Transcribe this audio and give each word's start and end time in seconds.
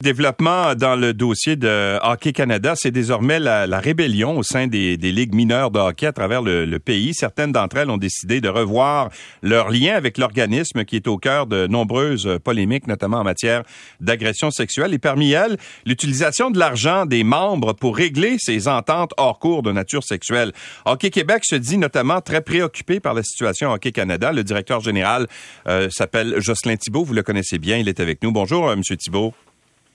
Développement 0.00 0.76
dans 0.76 0.94
le 0.94 1.12
dossier 1.12 1.56
de 1.56 1.98
Hockey 2.04 2.32
Canada, 2.32 2.74
c'est 2.76 2.92
désormais 2.92 3.40
la, 3.40 3.80
rébellion 3.80 4.38
au 4.38 4.44
sein 4.44 4.68
des, 4.68 4.96
ligues 4.96 5.34
mineures 5.34 5.72
de 5.72 5.80
hockey 5.80 6.06
à 6.06 6.12
travers 6.12 6.40
le, 6.40 6.78
pays. 6.78 7.14
Certaines 7.14 7.50
d'entre 7.50 7.78
elles 7.78 7.90
ont 7.90 7.96
décidé 7.96 8.40
de 8.40 8.48
revoir 8.48 9.10
leur 9.42 9.70
lien 9.70 9.96
avec 9.96 10.16
l'organisme 10.16 10.84
qui 10.84 10.94
est 10.94 11.08
au 11.08 11.16
cœur 11.16 11.48
de 11.48 11.66
nombreuses 11.66 12.38
polémiques, 12.44 12.86
notamment 12.86 13.16
en 13.16 13.24
matière 13.24 13.64
d'agression 13.98 14.52
sexuelle. 14.52 14.94
Et 14.94 15.00
parmi 15.00 15.32
elles, 15.32 15.56
l'utilisation 15.84 16.52
de 16.52 16.60
l'argent 16.60 17.04
des 17.04 17.24
membres 17.24 17.72
pour 17.72 17.96
régler 17.96 18.36
ces 18.38 18.68
ententes 18.68 19.10
hors 19.16 19.40
cours 19.40 19.64
de 19.64 19.72
nature 19.72 20.04
sexuelle. 20.04 20.52
Hockey 20.84 21.10
Québec 21.10 21.44
se 21.44 21.56
dit 21.56 21.76
notamment 21.76 22.20
très 22.20 22.40
préoccupé 22.40 23.00
par 23.00 23.14
la 23.14 23.24
situation 23.24 23.72
Hockey 23.72 23.90
Canada. 23.90 24.30
Le 24.30 24.44
directeur 24.44 24.78
général 24.78 25.26
euh, 25.66 25.90
s'appelle 25.90 26.36
Jocelyn 26.38 26.76
Thibault. 26.76 27.02
Vous 27.02 27.14
le 27.14 27.24
connaissez 27.24 27.58
bien. 27.58 27.78
Il 27.78 27.88
est 27.88 27.98
avec 27.98 28.22
nous. 28.22 28.30
Bonjour, 28.30 28.68
euh, 28.68 28.76
Monsieur 28.76 28.96
Thibault. 28.96 29.34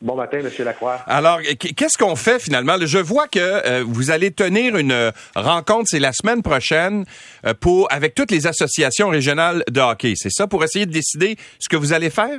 Bon 0.04 0.16
matin, 0.16 0.40
M. 0.40 0.50
Lacroix. 0.66 0.98
Alors, 1.08 1.40
qu'est-ce 1.42 1.98
qu'on 1.98 2.18
fait 2.18 2.38
finalement? 2.38 2.76
Je 2.82 2.98
vois 2.98 3.30
que 3.30 3.40
euh, 3.40 3.86
vous 3.88 4.12
allez 4.12 4.32
tenir 4.32 4.76
une 4.76 4.92
euh, 4.92 5.12
rencontre, 5.34 5.86
c'est 5.86 6.00
la 6.00 6.12
semaine 6.12 6.44
prochaine, 6.44 7.06
euh, 7.46 7.54
pour 7.54 7.88
avec 7.90 8.14
toutes 8.14 8.30
les 8.30 8.46
associations 8.46 9.08
régionales 9.08 9.64
de 9.72 9.80
hockey. 9.80 10.16
C'est 10.18 10.30
ça 10.30 10.46
pour 10.46 10.62
essayer 10.62 10.86
de 10.86 10.92
décider 10.92 11.38
ce 11.58 11.70
que 11.70 11.78
vous 11.78 11.94
allez 11.94 12.10
faire? 12.10 12.38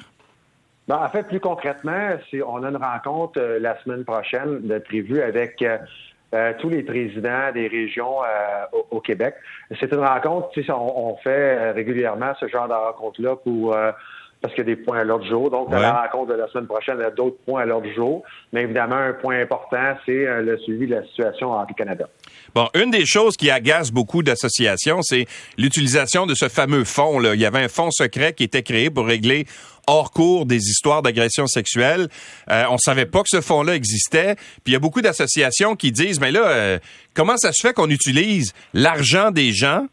Ben, 0.89 0.97
en 0.97 1.09
fait, 1.09 1.23
plus 1.23 1.41
concrètement, 1.41 2.11
on 2.47 2.63
a 2.65 2.69
une 2.69 2.77
rencontre 2.77 3.41
la 3.41 3.83
semaine 3.83 4.05
prochaine 4.05 4.61
de 4.61 4.79
prévue 4.79 5.23
avec 5.23 5.65
tous 6.59 6.69
les 6.69 6.83
présidents 6.83 7.51
des 7.55 7.69
régions 7.69 8.17
au, 8.91 9.01
Québec. 9.01 9.37
C'est 9.81 9.91
une 9.91 10.05
rencontre, 10.05 10.51
on, 10.69 11.13
on 11.13 11.17
fait 11.17 11.71
régulièrement 11.71 12.35
ce 12.39 12.47
genre 12.47 12.69
de 12.69 12.75
rencontre-là 12.75 13.37
pour 13.37 13.75
parce 14.45 14.55
qu'il 14.55 14.69
y 14.69 14.73
a 14.73 14.77
des 14.77 14.83
points 14.83 14.99
à 14.99 15.05
l'ordre 15.05 15.25
du 15.25 15.31
jour. 15.31 15.51
Donc, 15.51 15.71
dans 15.71 15.79
la 15.79 16.03
rencontre 16.03 16.35
de 16.35 16.39
la 16.39 16.47
semaine 16.49 16.67
prochaine, 16.67 16.97
il 16.99 17.03
y 17.03 17.07
a 17.07 17.11
d'autres 17.11 17.39
points 17.47 17.63
à 17.63 17.65
l'ordre 17.65 17.87
du 17.87 17.95
jour. 17.95 18.23
Mais 18.53 18.65
évidemment, 18.65 18.97
un 18.97 19.15
point 19.15 19.41
important, 19.41 19.97
c'est 20.05 20.27
euh, 20.27 20.43
le 20.43 20.59
suivi 20.59 20.87
de 20.87 20.97
la 20.97 21.03
situation 21.07 21.53
en 21.53 21.65
Canada. 21.65 22.07
Bon, 22.55 22.69
une 22.75 22.91
des 22.91 23.07
choses 23.07 23.39
qui 23.39 23.51
agace 23.51 23.91
beaucoup 23.91 24.23
d'associations, 24.23 25.01
c'est 25.01 25.25
l'utilisation 25.57 26.27
de 26.27 26.35
ce 26.35 26.51
fameux 26.51 26.85
fonds. 26.85 27.19
Là. 27.19 27.35
Il 27.35 27.41
y 27.41 27.47
avait 27.47 27.65
un 27.65 27.69
fonds 27.69 27.91
secret 27.91 28.35
qui 28.35 28.45
était 28.45 28.63
créé 28.63 28.91
pour 28.91 29.07
régler 29.07 29.47
hors 29.87 30.11
cours 30.11 30.45
des 30.45 30.59
histoires 30.59 31.01
d'agression 31.01 31.47
sexuelle. 31.47 32.09
Euh, 32.51 32.65
on 32.69 32.77
savait 32.77 33.07
pas 33.07 33.21
que 33.21 33.31
ce 33.31 33.41
fonds-là 33.41 33.75
existait. 33.75 34.35
Puis 34.35 34.61
il 34.67 34.73
y 34.75 34.77
a 34.77 34.79
beaucoup 34.79 35.01
d'associations 35.01 35.75
qui 35.75 35.91
disent, 35.91 36.21
mais 36.21 36.33
là, 36.33 36.47
euh, 36.49 36.79
comment 37.15 37.39
ça 37.39 37.51
se 37.51 37.67
fait 37.67 37.73
qu'on 37.73 37.89
utilise 37.89 38.53
l'argent 38.75 39.31
des 39.31 39.53
gens 39.53 39.87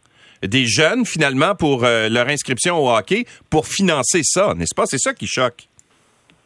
des 0.43 0.65
jeunes, 0.65 1.05
finalement, 1.05 1.55
pour 1.55 1.83
euh, 1.83 2.09
leur 2.09 2.27
inscription 2.27 2.77
au 2.77 2.89
hockey, 2.89 3.25
pour 3.49 3.67
financer 3.67 4.21
ça, 4.23 4.53
n'est-ce 4.55 4.75
pas? 4.75 4.85
C'est 4.85 4.97
ça 4.97 5.13
qui 5.13 5.27
choque. 5.27 5.67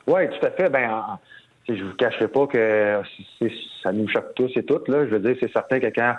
Oui, 0.08 0.30
tout 0.30 0.46
à 0.46 0.52
fait. 0.52 0.70
Ben, 0.70 1.18
je 1.68 1.84
vous 1.84 1.94
cacherai 1.96 2.28
pas 2.28 2.48
que 2.48 3.02
ça 3.82 3.92
nous 3.92 4.08
choque 4.10 4.34
tous 4.36 4.52
et 4.56 4.64
toutes. 4.64 4.88
Là. 4.88 5.06
Je 5.06 5.12
veux 5.12 5.20
dire, 5.20 5.36
c'est 5.40 5.52
certain 5.52 5.80
que 5.80 5.88
quand 5.88 6.16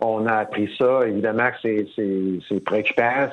on 0.00 0.26
a 0.26 0.34
appris 0.34 0.70
ça, 0.78 1.06
évidemment 1.06 1.50
que 1.50 1.86
c'est 2.46 2.64
préoccupant. 2.64 3.28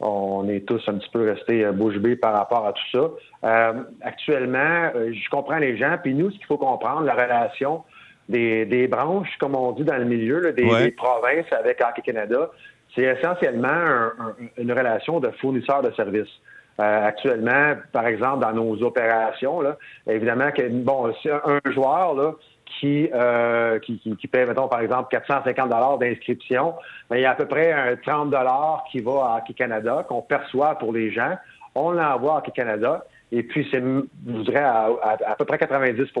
on 0.00 0.48
est 0.48 0.66
tous 0.66 0.82
un 0.88 0.94
petit 0.94 1.10
peu 1.10 1.30
restés 1.30 1.64
euh, 1.64 1.72
bouche 1.72 1.96
bée 1.96 2.16
par 2.16 2.34
rapport 2.34 2.66
à 2.66 2.72
tout 2.72 2.90
ça. 2.92 3.10
Euh, 3.44 3.82
actuellement, 4.02 4.90
je 4.94 5.30
comprends 5.30 5.58
les 5.58 5.76
gens, 5.76 5.96
puis 6.02 6.14
nous, 6.14 6.30
ce 6.30 6.36
qu'il 6.36 6.46
faut 6.46 6.58
comprendre, 6.58 7.02
la 7.02 7.14
relation 7.14 7.82
des, 8.28 8.88
branches, 8.88 9.36
comme 9.38 9.54
on 9.54 9.72
dit 9.72 9.84
dans 9.84 9.96
le 9.96 10.04
milieu, 10.04 10.52
des, 10.52 10.90
provinces 10.92 11.52
avec 11.52 11.80
Hockey 11.80 12.02
Canada, 12.02 12.50
c'est 12.94 13.02
essentiellement 13.02 14.10
une 14.56 14.72
relation 14.72 15.20
de 15.20 15.30
fournisseur 15.40 15.82
de 15.82 15.92
services. 15.92 16.40
Euh, 16.78 17.06
actuellement, 17.06 17.74
par 17.92 18.06
exemple, 18.06 18.40
dans 18.40 18.52
nos 18.52 18.82
opérations, 18.82 19.62
là, 19.62 19.78
évidemment 20.06 20.50
que 20.50 20.68
bon, 20.68 21.10
c'est 21.22 21.32
un 21.32 21.60
joueur 21.72 22.14
là, 22.14 22.34
qui, 22.78 23.08
euh, 23.14 23.78
qui, 23.78 23.98
qui, 23.98 24.26
paie, 24.28 24.44
mettons, 24.44 24.68
par 24.68 24.80
exemple, 24.80 25.08
450 25.10 25.70
dollars 25.70 25.96
d'inscription, 25.96 26.74
mais 27.10 27.20
il 27.20 27.22
y 27.22 27.24
a 27.24 27.30
à 27.30 27.34
peu 27.34 27.46
près 27.46 27.72
un 27.72 27.96
30 27.96 28.30
dollars 28.30 28.84
qui 28.92 29.00
va 29.00 29.12
à 29.12 29.38
Hockey 29.38 29.54
Canada, 29.54 30.04
qu'on 30.06 30.20
perçoit 30.20 30.74
pour 30.74 30.92
les 30.92 31.10
gens. 31.10 31.36
On 31.74 31.92
l'envoie 31.92 32.34
à 32.34 32.38
Hockey 32.38 32.52
Canada, 32.52 33.06
et 33.32 33.42
puis 33.42 33.66
c'est, 33.70 33.80
je 33.80 34.32
voudrais, 34.32 34.62
à, 34.62 34.90
à, 35.26 35.34
peu 35.36 35.46
près 35.46 35.56
90 35.56 36.12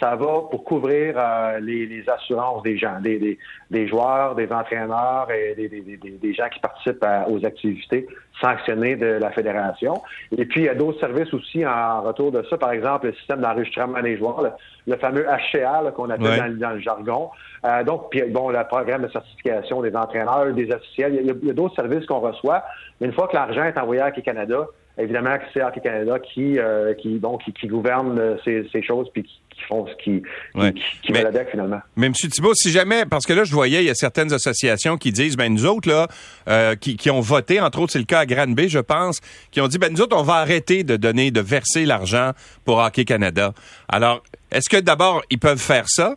ça 0.00 0.14
va 0.16 0.42
pour 0.50 0.64
couvrir 0.64 1.14
euh, 1.16 1.58
les, 1.60 2.04
assurances 2.08 2.62
des 2.62 2.76
gens, 2.76 3.00
des, 3.00 3.38
des, 3.70 3.88
joueurs, 3.88 4.34
des 4.34 4.50
entraîneurs 4.52 5.28
et 5.30 5.54
des, 5.54 5.68
des 5.68 6.34
gens 6.34 6.48
qui 6.48 6.60
participent 6.60 7.04
aux 7.28 7.44
activités 7.44 8.06
sanctionnées 8.40 8.96
de 8.96 9.06
la 9.06 9.30
fédération. 9.30 10.02
Et 10.36 10.44
puis, 10.44 10.62
il 10.62 10.66
y 10.66 10.68
a 10.68 10.74
d'autres 10.74 11.00
services 11.00 11.32
aussi 11.32 11.66
en 11.66 12.02
retour 12.02 12.32
de 12.32 12.44
ça. 12.48 12.58
Par 12.58 12.72
exemple, 12.72 13.06
le 13.06 13.14
système 13.14 13.40
d'enregistrement 13.40 14.00
des 14.02 14.16
joueurs, 14.18 14.42
le, 14.86 14.96
fameux 14.96 15.24
HCA 15.24 15.90
qu'on 15.94 16.10
appelle 16.10 16.58
dans, 16.58 16.70
le 16.70 16.80
jargon. 16.80 17.30
Euh, 17.64 17.82
donc, 17.84 18.10
puis, 18.10 18.22
bon, 18.24 18.50
le 18.50 18.62
programme 18.68 19.02
de 19.02 19.08
certification 19.08 19.80
des 19.82 19.94
entraîneurs, 19.96 20.52
des 20.52 20.70
officiels. 20.70 21.18
Il 21.20 21.46
y 21.46 21.50
a, 21.50 21.54
d'autres 21.54 21.74
services 21.74 22.06
qu'on 22.06 22.20
reçoit. 22.20 22.62
Mais 23.00 23.06
une 23.06 23.14
fois 23.14 23.28
que 23.28 23.34
l'argent 23.34 23.64
est 23.64 23.78
envoyé 23.78 24.02
à 24.02 24.10
Canada, 24.10 24.66
évidemment 24.98 25.36
que 25.36 25.44
c'est 25.52 25.62
Hockey 25.62 25.80
Canada 25.80 26.18
qui, 26.18 26.58
euh, 26.58 26.94
qui, 26.94 27.18
bon, 27.18 27.38
qui, 27.38 27.52
qui 27.52 27.66
gouverne 27.66 28.18
euh, 28.18 28.36
ces, 28.44 28.68
ces 28.72 28.82
choses 28.82 29.08
puis 29.12 29.22
qui, 29.22 29.40
qui, 29.50 29.62
font 29.68 29.86
ce 29.86 29.94
qui, 30.02 30.22
qui, 31.02 31.12
deck 31.12 31.50
finalement. 31.50 31.80
Mais 31.96 32.06
M. 32.06 32.12
Thibault, 32.12 32.54
si 32.54 32.70
jamais, 32.70 33.04
parce 33.06 33.26
que 33.26 33.32
là, 33.32 33.44
je 33.44 33.52
voyais, 33.52 33.82
il 33.82 33.86
y 33.86 33.90
a 33.90 33.94
certaines 33.94 34.32
associations 34.32 34.96
qui 34.96 35.12
disent, 35.12 35.36
ben 35.36 35.52
nous 35.52 35.66
autres, 35.66 35.88
là, 35.88 36.08
euh, 36.48 36.74
qui, 36.76 36.96
qui 36.96 37.10
ont 37.10 37.20
voté, 37.20 37.60
entre 37.60 37.80
autres, 37.80 37.92
c'est 37.92 37.98
le 37.98 38.04
cas 38.04 38.20
à 38.20 38.26
Granby, 38.26 38.68
je 38.68 38.78
pense, 38.78 39.20
qui 39.50 39.60
ont 39.60 39.68
dit, 39.68 39.78
ben 39.78 39.92
nous 39.92 40.00
autres, 40.00 40.16
on 40.16 40.22
va 40.22 40.34
arrêter 40.34 40.84
de 40.84 40.96
donner, 40.96 41.30
de 41.30 41.40
verser 41.40 41.84
l'argent 41.84 42.32
pour 42.64 42.78
Hockey 42.78 43.04
Canada. 43.04 43.52
Alors, 43.88 44.22
est-ce 44.50 44.68
que 44.68 44.80
d'abord, 44.80 45.22
ils 45.30 45.38
peuvent 45.38 45.60
faire 45.60 45.84
ça? 45.88 46.16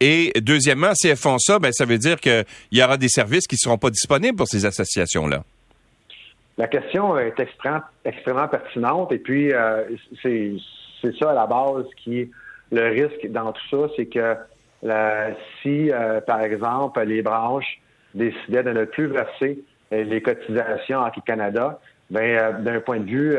Et 0.00 0.32
deuxièmement, 0.40 0.92
si 0.94 1.08
elles 1.08 1.16
font 1.16 1.38
ça, 1.38 1.58
ben 1.58 1.72
ça 1.72 1.84
veut 1.84 1.98
dire 1.98 2.18
qu'il 2.20 2.44
y 2.72 2.82
aura 2.82 2.96
des 2.96 3.08
services 3.08 3.46
qui 3.46 3.56
ne 3.56 3.58
seront 3.58 3.78
pas 3.78 3.90
disponibles 3.90 4.36
pour 4.36 4.48
ces 4.48 4.64
associations-là. 4.64 5.44
La 6.58 6.68
question 6.68 7.16
est 7.18 7.38
extrêmement, 7.40 8.48
pertinente 8.48 9.12
et 9.12 9.18
puis 9.18 9.52
euh, 9.52 9.84
c'est 10.22 10.56
ça 11.18 11.30
à 11.30 11.34
la 11.34 11.46
base 11.46 11.86
qui 11.96 12.30
le 12.72 12.88
risque 12.88 13.26
dans 13.30 13.52
tout 13.52 13.68
ça, 13.70 13.92
c'est 13.96 14.06
que 14.06 14.36
si, 15.62 15.90
euh, 15.90 16.20
par 16.20 16.40
exemple, 16.42 17.00
les 17.02 17.22
branches 17.22 17.80
décidaient 18.14 18.62
de 18.62 18.72
ne 18.72 18.84
plus 18.84 19.06
verser 19.06 19.62
euh, 19.92 20.04
les 20.04 20.20
cotisations 20.20 20.98
en 20.98 21.10
Canada, 21.10 21.80
ben, 22.10 22.62
d'un 22.62 22.80
point 22.80 22.98
de 22.98 23.08
vue 23.08 23.36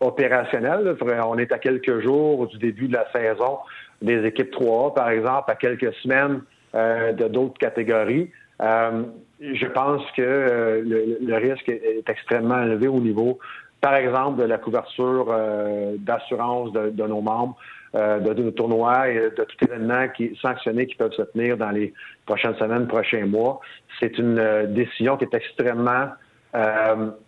opérationnel, 0.00 0.96
on 1.26 1.38
est 1.38 1.52
à 1.52 1.58
quelques 1.58 2.00
jours 2.00 2.46
du 2.48 2.58
début 2.58 2.86
de 2.88 2.94
la 2.94 3.10
saison 3.12 3.58
des 4.02 4.24
équipes 4.26 4.52
3A, 4.54 4.94
par 4.94 5.10
exemple, 5.10 5.50
à 5.50 5.54
quelques 5.54 5.92
semaines 6.02 6.42
de 6.74 7.28
d'autres 7.28 7.58
catégories. 7.58 8.30
Euh, 8.62 9.04
je 9.40 9.66
pense 9.66 10.02
que 10.16 10.22
euh, 10.22 10.82
le, 10.84 11.36
risque 11.36 11.68
est, 11.68 12.08
extrêmement 12.08 12.62
élevé 12.62 12.88
au 12.88 13.00
niveau, 13.00 13.38
par 13.80 13.94
exemple, 13.94 14.38
de 14.40 14.44
la 14.44 14.58
couverture 14.58 15.28
euh, 15.30 15.94
d'assurance 15.98 16.72
de, 16.72 17.06
nos 17.06 17.22
membres, 17.22 17.56
de, 17.94 18.32
de, 18.34 18.50
tournois 18.50 19.08
et 19.08 19.14
de 19.14 19.44
tout 19.44 19.64
événement 19.64 20.08
qui 20.08 20.38
sanctionné 20.40 20.86
qui 20.86 20.94
peuvent 20.94 21.12
se 21.12 21.22
tenir 21.22 21.56
dans 21.56 21.70
les 21.70 21.92
prochaines 22.26 22.54
semaines, 22.56 22.86
prochains 22.86 23.26
mois. 23.26 23.60
C'est 23.98 24.18
une 24.18 24.66
décision 24.74 25.16
qui 25.16 25.24
est 25.24 25.34
extrêmement 25.34 26.08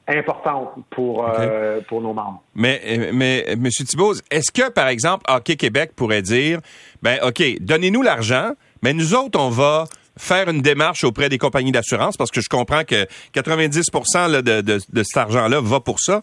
importante 0.07 0.75
pour, 0.91 1.29
pour 1.89 2.03
nos 2.03 2.13
membres. 2.13 2.43
Mais, 2.55 3.11
mais 3.13 3.45
M. 3.49 3.69
Thibault, 3.69 4.15
est-ce 4.31 4.53
que, 4.53 4.71
par 4.71 4.89
exemple, 4.89 5.25
Hockey 5.29 5.57
Québec 5.57 5.93
pourrait 5.97 6.23
dire, 6.23 6.61
ben 7.03 7.19
OK, 7.23 7.43
donnez-nous 7.61 8.03
l'argent, 8.03 8.53
mais 8.83 8.93
nous 8.93 9.15
autres, 9.15 9.41
on 9.41 9.49
va 9.49 9.85
faire 10.17 10.49
une 10.49 10.63
démarche 10.63 11.05
auprès 11.05 11.29
des 11.29 11.39
compagnies 11.39 11.73
d'assurance 11.73 12.17
parce 12.17 12.31
que 12.31 12.41
je 12.41 12.49
comprends 12.49 12.85
que 12.85 13.07
90 13.33 13.91
de, 14.43 14.61
de, 14.61 15.03
cet 15.03 15.17
argent-là 15.17 15.61
va 15.61 15.81
pour 15.81 16.01
ça. 16.01 16.21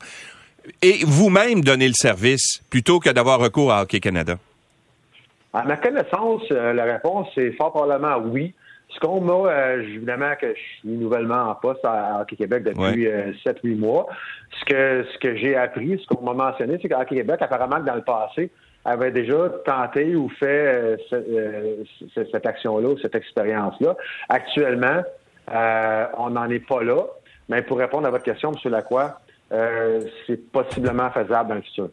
Et 0.81 0.99
vous-même 1.03 1.61
donner 1.61 1.87
le 1.87 1.93
service 1.93 2.61
plutôt 2.69 2.99
que 2.99 3.09
d'avoir 3.09 3.39
recours 3.39 3.71
à 3.71 3.81
Hockey 3.81 3.99
Canada? 3.99 4.37
À 5.53 5.63
ma 5.63 5.77
connaissance, 5.77 6.43
euh, 6.51 6.73
la 6.73 6.83
réponse 6.83 7.27
est 7.37 7.51
fort 7.53 7.71
probablement 7.71 8.17
oui. 8.17 8.53
Ce 8.89 8.99
qu'on 8.99 9.21
m'a, 9.21 9.51
euh, 9.51 9.81
évidemment 9.81 10.33
que 10.39 10.47
je 10.47 10.79
suis 10.79 10.89
nouvellement 10.89 11.49
en 11.49 11.55
poste 11.55 11.83
à 11.83 12.21
Hockey 12.21 12.35
Québec 12.35 12.63
depuis 12.63 13.05
7-8 13.05 13.07
euh, 13.07 13.75
mois, 13.75 14.07
ce 14.59 14.65
que 14.65 15.05
ce 15.11 15.17
que 15.19 15.35
j'ai 15.35 15.55
appris, 15.55 15.99
ce 15.99 16.07
qu'on 16.07 16.23
m'a 16.23 16.33
mentionné, 16.33 16.77
c'est 16.81 16.89
qu'à 16.89 16.99
Hockey 16.99 17.15
Québec, 17.15 17.37
apparemment 17.41 17.79
dans 17.79 17.95
le 17.95 18.03
passé, 18.03 18.49
avait 18.89 19.11
déjà 19.11 19.49
tenté 19.65 20.15
ou 20.15 20.29
fait 20.29 20.97
euh, 21.13 21.83
cette 22.15 22.45
action-là, 22.45 22.95
cette 23.01 23.15
expérience-là. 23.15 23.95
Actuellement, 24.29 25.03
euh, 25.51 26.05
on 26.17 26.31
n'en 26.31 26.49
est 26.49 26.65
pas 26.65 26.83
là, 26.83 27.03
mais 27.49 27.61
pour 27.61 27.77
répondre 27.77 28.07
à 28.07 28.11
votre 28.11 28.23
question, 28.23 28.51
M. 28.51 28.71
Lacroix, 28.71 29.19
euh, 29.51 30.01
c'est 30.25 30.51
possiblement 30.51 31.09
faisable 31.11 31.49
dans 31.49 31.55
le 31.55 31.61
futur. 31.61 31.89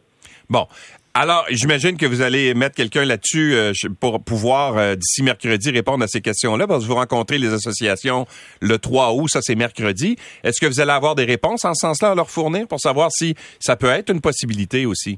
Bon. 0.49 0.67
Alors, 1.13 1.45
j'imagine 1.49 1.97
que 1.97 2.05
vous 2.05 2.21
allez 2.21 2.53
mettre 2.53 2.75
quelqu'un 2.75 3.03
là-dessus 3.03 3.55
pour 3.99 4.23
pouvoir, 4.23 4.95
d'ici 4.95 5.23
mercredi, 5.23 5.71
répondre 5.71 6.03
à 6.03 6.07
ces 6.07 6.21
questions-là, 6.21 6.67
parce 6.67 6.83
que 6.83 6.87
vous 6.87 6.93
rencontrez 6.93 7.39
les 7.39 7.51
associations 7.51 8.27
le 8.61 8.77
3 8.77 9.13
août, 9.13 9.27
ça 9.27 9.39
c'est 9.41 9.55
mercredi. 9.55 10.15
Est-ce 10.43 10.61
que 10.61 10.67
vous 10.67 10.79
allez 10.79 10.91
avoir 10.91 11.15
des 11.15 11.25
réponses 11.25 11.65
en 11.65 11.73
ce 11.73 11.87
sens-là 11.87 12.11
à 12.11 12.15
leur 12.15 12.29
fournir 12.29 12.67
pour 12.67 12.79
savoir 12.79 13.09
si 13.11 13.33
ça 13.59 13.75
peut 13.75 13.89
être 13.89 14.11
une 14.11 14.21
possibilité 14.21 14.85
aussi? 14.85 15.17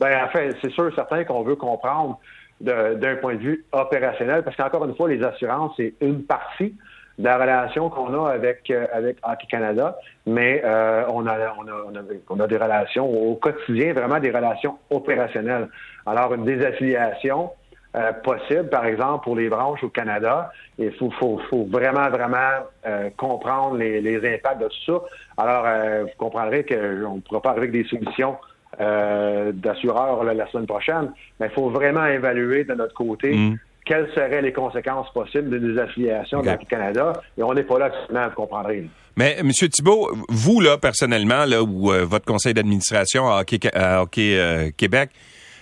Ben, 0.00 0.24
en 0.24 0.28
fait, 0.28 0.56
c'est 0.62 0.70
sûr, 0.70 0.92
certain 0.94 1.24
qu'on 1.24 1.42
veut 1.42 1.56
comprendre 1.56 2.18
d'un 2.60 3.16
point 3.16 3.34
de 3.34 3.40
vue 3.40 3.64
opérationnel, 3.72 4.42
parce 4.42 4.56
qu'encore 4.56 4.84
une 4.84 4.94
fois, 4.94 5.08
les 5.08 5.22
assurances, 5.22 5.72
c'est 5.76 5.94
une 6.00 6.24
partie 6.24 6.74
de 7.18 7.24
la 7.24 7.38
relation 7.38 7.90
qu'on 7.90 8.24
a 8.24 8.30
avec 8.30 8.70
euh, 8.70 8.86
avec 8.92 9.18
Hockey 9.22 9.46
Canada, 9.48 9.96
mais 10.26 10.62
euh, 10.64 11.04
on, 11.08 11.26
a, 11.26 11.36
on, 11.58 11.68
a, 11.68 12.04
on, 12.28 12.40
a, 12.40 12.46
des 12.46 12.56
relations 12.56 13.08
au 13.08 13.36
quotidien, 13.36 13.92
vraiment 13.92 14.18
des 14.18 14.30
relations 14.30 14.78
opérationnelles. 14.90 15.68
Alors, 16.06 16.34
une 16.34 16.44
désaffiliation 16.44 17.50
euh, 17.94 18.12
possible, 18.12 18.68
par 18.68 18.84
exemple, 18.86 19.22
pour 19.24 19.36
les 19.36 19.48
branches 19.48 19.84
au 19.84 19.90
Canada, 19.90 20.50
il 20.78 20.92
faut, 20.94 21.10
faut, 21.12 21.38
faut 21.48 21.66
vraiment, 21.70 22.08
vraiment 22.10 22.66
euh, 22.84 23.10
comprendre 23.16 23.76
les, 23.76 24.00
les, 24.00 24.34
impacts 24.34 24.60
de 24.60 24.66
tout 24.66 24.84
ça. 24.84 25.00
Alors, 25.36 25.66
vous 26.02 26.10
comprendrez 26.18 26.64
qu'on 26.64 27.16
ne 27.16 27.20
pourra 27.20 27.40
pas 27.40 27.50
arriver 27.50 27.68
avec 27.68 27.82
des 27.82 27.88
solutions 27.88 28.36
euh, 28.80 29.52
d'assureurs 29.52 30.24
la 30.24 30.50
semaine 30.50 30.66
prochaine, 30.66 31.12
mais 31.38 31.46
il 31.46 31.52
faut 31.52 31.70
vraiment 31.70 32.06
évaluer 32.06 32.64
de 32.64 32.74
notre 32.74 32.94
côté 32.94 33.34
mm. 33.34 33.58
quelles 33.84 34.08
seraient 34.14 34.42
les 34.42 34.52
conséquences 34.52 35.12
possibles 35.12 35.50
de 35.50 35.58
désaffiliation 35.58 36.38
okay. 36.38 36.56
du 36.56 36.66
Canada. 36.66 37.12
Et 37.38 37.42
on 37.42 37.52
n'est 37.54 37.62
pas 37.62 37.78
là 37.78 37.86
actuellement, 37.86 38.28
vous 38.28 38.34
comprendrez. 38.34 38.88
Mais 39.16 39.36
M. 39.38 39.50
Thibault, 39.50 40.10
vous, 40.28 40.60
là, 40.60 40.76
personnellement, 40.76 41.44
là, 41.44 41.62
ou 41.62 41.92
euh, 41.92 42.04
votre 42.04 42.24
conseil 42.24 42.54
d'administration 42.54 43.28
à 43.28 43.40
Hockey, 43.40 43.60
à 43.74 44.02
Hockey 44.02 44.36
euh, 44.38 44.70
Québec, 44.76 45.10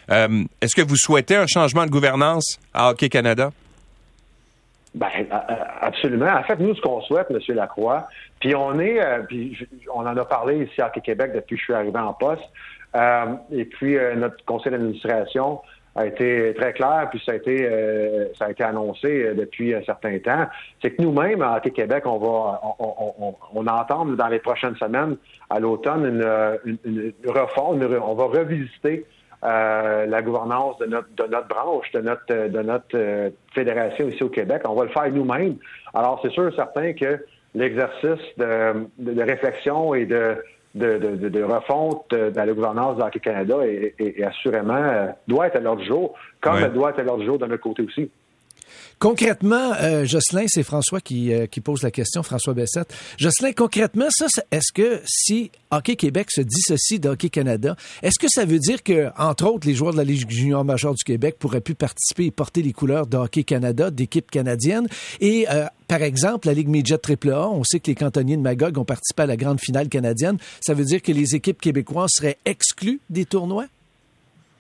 est-ce 0.09 0.75
que 0.75 0.82
vous 0.82 0.97
souhaitez 0.97 1.37
un 1.37 1.47
changement 1.47 1.87
de 1.87 1.91
gouvernance 1.91 2.59
à 2.75 2.91
Hockey 2.91 3.09
Canada? 3.09 3.50
Ben, 4.94 5.09
absolument. 5.81 6.31
En 6.31 6.43
fait, 6.43 6.56
nous, 6.59 6.75
ce 6.75 6.82
qu'on 6.82 7.00
souhaite, 7.00 7.29
M. 7.31 7.38
Lacroix, 7.55 8.09
puis 8.41 8.55
on 8.55 8.79
est, 8.79 9.00
puis 9.26 9.56
on 9.94 10.00
en 10.00 10.14
a 10.14 10.25
parlé 10.26 10.64
ici 10.64 10.82
à 10.82 10.88
Hockey 10.88 11.00
Québec 11.00 11.32
depuis 11.35 11.55
que 11.55 11.61
je 11.61 11.64
suis 11.64 11.73
arrivé 11.73 11.99
en 11.99 12.12
poste, 12.12 12.43
et 13.50 13.65
puis, 13.65 13.97
euh, 13.97 14.15
notre 14.15 14.44
conseil 14.44 14.73
d'administration 14.73 15.61
a 15.94 16.06
été 16.06 16.55
très 16.55 16.73
clair, 16.73 17.09
puis 17.11 17.23
ça 17.25 17.33
a 17.33 17.35
été 17.35 17.69
euh, 17.71 18.27
ça 18.39 18.47
a 18.47 18.50
été 18.50 18.65
annoncé 18.65 19.35
depuis 19.35 19.75
un 19.75 19.83
certain 19.83 20.19
temps. 20.19 20.47
C'est 20.81 20.93
que 20.93 21.03
nous-mêmes, 21.03 21.43
à 21.43 21.61
Québec, 21.61 22.05
on 22.06 22.19
va 22.19 22.61
on, 22.79 22.94
on, 23.19 23.35
on, 23.55 23.67
entend 23.67 24.06
dans 24.06 24.29
les 24.29 24.39
prochaines 24.39 24.77
semaines, 24.77 25.17
à 25.50 25.61
l'automne, 25.61 26.06
une, 26.06 26.79
une, 26.87 27.12
une, 27.23 27.31
refonte, 27.31 27.83
on 27.83 28.15
va 28.15 28.25
revisiter 28.25 29.05
la 29.43 30.23
gouvernance 30.23 30.79
de 30.79 30.87
notre 30.87 31.15
de 31.15 31.25
notre 31.25 31.49
branche, 31.49 31.93
de 31.93 32.00
notre 32.00 32.49
de 32.49 32.62
notre 32.62 33.33
fédération 33.55 34.09
ici 34.09 34.23
au 34.23 34.31
Québec. 34.31 34.62
On 34.67 34.75
va 34.75 34.85
le 34.85 34.91
faire 34.91 35.11
nous-mêmes. 35.11 35.56
Alors, 35.93 36.21
c'est 36.23 36.33
sûr 36.33 36.55
certain 36.55 36.95
que 36.95 37.23
l'exercice 37.55 38.21
de, 38.38 38.87
de, 38.99 39.23
réflexion 39.23 39.95
et 39.95 40.06
de 40.06 40.37
de, 40.75 40.99
de, 40.99 41.29
de, 41.29 41.43
refonte 41.43 42.15
dans 42.15 42.45
la 42.45 42.53
gouvernance 42.53 42.97
de 42.97 43.19
Canada 43.19 43.57
et, 43.67 44.25
assurément 44.25 44.75
euh, 44.75 45.09
doit 45.29 45.49
être 45.49 45.57
à 45.57 45.61
l'ordre 45.61 45.83
du 45.83 45.89
jour, 45.89 46.15
comme 46.41 46.57
elle 46.57 46.73
doit 46.73 46.91
être 46.91 47.01
à 47.01 47.03
l'ordre 47.03 47.21
du 47.21 47.27
jour 47.27 47.39
de 47.39 47.47
notre 47.47 47.63
côté 47.63 47.83
aussi. 47.83 48.11
Concrètement, 48.99 49.73
euh, 49.81 50.05
Jocelyn, 50.05 50.45
c'est 50.47 50.63
François 50.63 51.01
qui, 51.01 51.33
euh, 51.33 51.47
qui, 51.47 51.61
pose 51.61 51.83
la 51.83 51.91
question, 51.91 52.23
François 52.23 52.55
Bessette. 52.55 52.95
Jocelyn, 53.19 53.53
concrètement, 53.53 54.07
ça, 54.11 54.27
est-ce 54.53 54.73
que 54.73 55.01
si 55.05 55.51
Hockey 55.73 55.97
Québec 55.97 56.29
se 56.31 56.41
dissocie 56.41 57.01
d'Hockey 57.01 57.29
Canada, 57.29 57.75
est-ce 58.03 58.21
que 58.21 58.29
ça 58.31 58.45
veut 58.45 58.61
dire 58.61 58.83
que, 58.85 59.09
entre 59.19 59.47
autres, 59.47 59.67
les 59.67 59.75
joueurs 59.75 59.93
de 59.93 59.99
la 59.99 60.05
Ligue 60.05 60.31
junior 60.31 60.65
majeure 60.65 60.95
du 60.95 61.03
Québec 61.03 61.37
pourraient 61.41 61.61
plus 61.61 61.75
participer 61.75 62.27
et 62.27 62.31
porter 62.31 62.63
les 62.63 62.73
couleurs 62.73 63.09
de 63.09 63.17
Hockey 63.17 63.43
Canada, 63.43 63.91
d'équipes 63.91 64.31
canadiennes? 64.31 64.87
Et, 65.21 65.47
euh, 65.51 65.67
par 65.89 66.03
exemple, 66.03 66.47
la 66.47 66.55
Ligue 66.55 66.69
Midget 66.69 66.97
AAA, 66.97 67.51
on 67.51 67.65
sait 67.65 67.81
que 67.81 67.89
les 67.89 67.97
cantonniers 67.97 68.37
de 68.37 68.43
Magog 68.43 68.79
ont 68.79 68.85
participé 68.85 69.25
à 69.25 69.27
la 69.27 69.37
grande 69.37 69.61
finale 69.61 69.89
canadienne. 69.89 70.39
Ça 70.61 70.75
veut 70.75 70.85
dire 70.85 71.03
que 71.03 71.11
les 71.11 71.35
équipes 71.35 71.61
québécoises 71.61 72.11
seraient 72.15 72.39
exclues 72.45 73.01
des 73.11 73.25
tournois? 73.25 73.67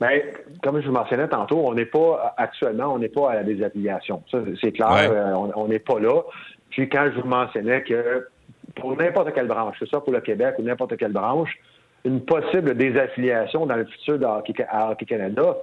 Bien, 0.02 0.20
comme 0.62 0.80
je 0.80 0.88
vous 0.88 0.92
mentionnais 0.92 1.28
tantôt, 1.28 1.62
on 1.64 1.74
n'est 1.74 1.86
pas 1.86 2.34
actuellement, 2.36 2.92
on 2.92 2.98
n'est 2.98 3.08
pas 3.08 3.30
à 3.30 3.34
la 3.36 3.44
désaffiliation. 3.44 4.22
Ça, 4.30 4.38
c'est 4.60 4.72
clair, 4.72 5.10
euh, 5.12 5.32
on 5.54 5.68
n'est 5.68 5.78
pas 5.78 6.00
là. 6.00 6.22
Puis 6.70 6.88
quand 6.88 7.08
je 7.14 7.20
vous 7.20 7.28
mentionnais 7.28 7.82
que 7.82 8.26
pour 8.74 8.96
n'importe 8.96 9.32
quelle 9.32 9.46
branche, 9.46 9.78
que 9.78 9.84
ce 9.84 9.90
soit 9.90 10.02
pour 10.02 10.12
le 10.12 10.20
Québec 10.20 10.56
ou 10.58 10.62
n'importe 10.62 10.96
quelle 10.96 11.12
branche, 11.12 11.56
une 12.04 12.20
possible 12.20 12.74
désaffiliation 12.74 13.64
dans 13.64 13.76
le 13.76 13.84
futur 13.84 14.18
de 14.18 14.24
Hockey, 14.24 15.06
Canada 15.06 15.56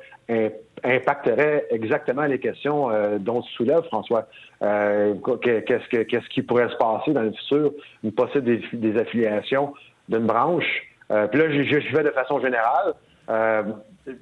impacterait 0.86 1.66
exactement 1.70 2.24
les 2.24 2.40
questions 2.40 2.90
euh, 2.90 3.18
dont 3.18 3.42
tu 3.42 3.52
soulèves, 3.54 3.84
François. 3.88 4.26
Euh, 4.62 5.16
qu'est-ce, 5.42 5.90
que, 5.90 6.04
qu'est-ce 6.04 6.30
qui 6.30 6.44
pourrait 6.44 6.70
se 6.70 6.78
passer 6.78 7.12
dans 7.12 7.24
le 7.24 7.34
futur, 7.34 7.74
une 8.06 8.14
possible 8.14 8.62
désaffiliation 8.72 9.74
d'une 10.08 10.28
branche? 10.28 10.89
Puis 11.10 11.40
là, 11.40 11.52
je, 11.52 11.64
je 11.64 11.96
vais 11.96 12.04
de 12.04 12.12
façon 12.12 12.40
générale. 12.40 12.94
Euh, 13.30 13.64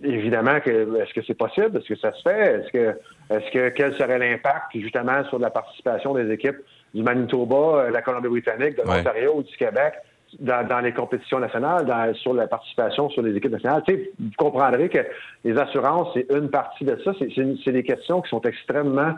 évidemment, 0.04 0.60
que, 0.60 0.69
est-ce 1.01 1.13
que 1.13 1.22
c'est 1.25 1.38
possible? 1.38 1.78
Est-ce 1.78 1.88
que 1.88 2.00
ça 2.00 2.12
se 2.12 2.22
fait? 2.22 2.60
Est-ce 2.60 2.72
que, 2.72 3.00
est-ce 3.30 3.51
que 3.51 3.69
quel 3.69 3.95
serait 3.95 4.19
l'impact 4.19 4.75
justement 4.75 5.24
sur 5.25 5.39
la 5.39 5.50
participation 5.50 6.13
des 6.13 6.30
équipes 6.31 6.57
du 6.94 7.04
Manitoba, 7.04 7.56
euh, 7.56 7.88
de 7.89 7.94
la 7.94 8.01
Colombie-Britannique, 8.01 8.78
de 8.78 8.84
l'Ontario 8.84 9.36
ou 9.38 9.44
du 9.44 9.56
Québec 9.56 9.94
dans, 10.39 10.81
les 10.84 10.92
compétitions 10.92 11.39
nationales, 11.39 12.13
sur 12.16 12.34
la 12.34 12.48
participation 12.48 13.10
sur 13.10 13.22
les 13.22 13.36
équipes 13.36 13.51
nationales? 13.51 13.83
Tu 13.88 13.94
sais, 13.94 14.12
vous 14.19 14.30
comprendrez 14.38 14.90
que 14.90 15.00
les 15.45 15.57
assurances, 15.57 16.10
c'est 16.13 16.28
une 16.30 16.50
partie 16.50 16.83
de 16.83 17.00
ça. 17.06 17.13
C'est, 17.18 17.72
des 17.72 17.83
questions 17.83 18.22
qui 18.22 18.30
sont 18.30 18.42
extrêmement 18.42 19.13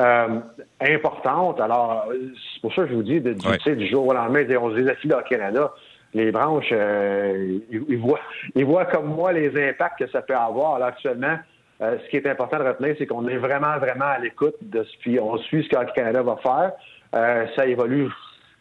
euh, 0.00 0.40
importantes. 0.80 1.60
Alors, 1.60 2.08
c'est 2.54 2.62
pour 2.62 2.74
ça 2.74 2.84
que 2.84 2.88
je 2.88 2.94
vous 2.94 3.02
dis, 3.02 3.20
de, 3.20 3.34
du, 3.34 3.76
du 3.76 3.86
jour 3.86 4.06
au 4.06 4.14
lendemain, 4.14 4.46
on 4.62 4.70
se 4.70 4.76
désaffile 4.76 5.12
au 5.12 5.28
Canada 5.28 5.72
les 6.14 6.30
branches, 6.32 6.70
euh, 6.72 7.58
ils, 7.70 7.98
voient, 7.98 8.20
ils 8.54 8.64
voient 8.64 8.86
comme 8.86 9.06
moi 9.06 9.32
les 9.32 9.48
impacts 9.68 9.98
que 9.98 10.10
ça 10.10 10.22
peut 10.22 10.34
avoir. 10.34 10.76
Alors, 10.76 10.88
actuellement, 10.88 11.36
euh, 11.82 11.98
ce 12.02 12.10
qui 12.10 12.16
est 12.16 12.26
important 12.26 12.58
de 12.58 12.64
retenir, 12.64 12.94
c'est 12.98 13.06
qu'on 13.06 13.28
est 13.28 13.36
vraiment, 13.36 13.78
vraiment 13.78 14.06
à 14.06 14.18
l'écoute 14.18 14.56
de 14.62 14.82
ce 14.82 14.96
puis 15.00 15.20
on 15.20 15.36
suit 15.38 15.64
ce 15.64 15.76
que 15.76 15.92
Canada 15.92 16.22
va 16.22 16.36
faire. 16.36 16.72
Euh, 17.14 17.46
ça 17.54 17.66
évolue. 17.66 18.08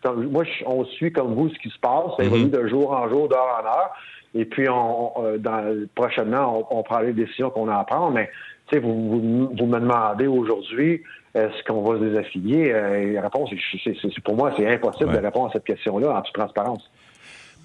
Comme, 0.03 0.25
moi, 0.29 0.43
on 0.65 0.85
suit 0.85 1.11
comme 1.11 1.33
vous 1.33 1.49
ce 1.49 1.57
qui 1.59 1.69
se 1.69 1.79
passe. 1.79 2.11
Ça 2.17 2.23
évolue 2.23 2.45
mm-hmm. 2.45 2.63
de 2.63 2.67
jour 2.67 2.91
en 2.91 3.07
jour, 3.09 3.29
d'heure 3.29 3.61
en 3.61 3.65
heure. 3.65 3.91
Et 4.33 4.43
puis, 4.43 4.67
on, 4.67 5.13
dans, 5.39 5.87
prochainement, 5.95 6.67
on, 6.69 6.83
prend 6.83 6.99
les 6.99 7.13
décisions 7.13 7.49
qu'on 7.49 7.69
a 7.69 7.77
à 7.77 7.85
prendre. 7.85 8.11
Mais, 8.11 8.29
tu 8.67 8.75
sais, 8.75 8.79
vous, 8.81 9.49
vous, 9.57 9.65
me 9.65 9.79
demandez 9.79 10.27
aujourd'hui, 10.27 11.01
est-ce 11.33 11.63
qu'on 11.63 11.81
va 11.83 11.97
se 11.97 12.03
désaffilier? 12.03 12.73
la 13.13 13.21
réponse, 13.21 13.49
c'est, 13.81 14.23
pour 14.23 14.35
moi, 14.35 14.51
c'est 14.57 14.67
impossible 14.67 15.13
de 15.13 15.19
répondre 15.19 15.47
à 15.47 15.53
cette 15.53 15.63
question-là 15.63 16.17
en 16.17 16.21
toute 16.21 16.35
transparence. 16.35 16.91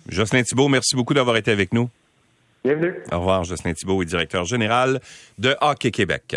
Jocelyn 0.08 0.42
Thibault, 0.42 0.68
merci 0.68 0.96
beaucoup 0.96 1.14
d'avoir 1.14 1.36
été 1.36 1.50
avec 1.50 1.72
nous. 1.72 1.88
Bienvenue. 2.64 2.94
Au 3.10 3.18
revoir, 3.18 3.44
Jocelyn 3.44 3.72
Thibault 3.72 4.02
est 4.02 4.06
directeur 4.06 4.44
général 4.44 5.00
de 5.38 5.56
Hockey 5.60 5.90
Québec. 5.90 6.36